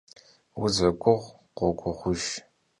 Vuzeguğur 0.59 1.23
khoguğujj. 1.57 2.27